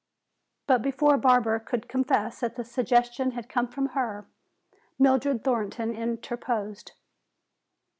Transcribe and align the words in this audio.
But 0.65 0.81
before 0.81 1.15
Barbara 1.19 1.59
could 1.59 1.87
confess 1.87 2.39
that 2.39 2.55
the 2.55 2.63
suggestion 2.63 3.33
had 3.33 3.47
come 3.47 3.67
from 3.67 3.89
her, 3.89 4.25
Mildred 4.97 5.43
Thornton 5.43 5.93
interposed. 5.93 6.93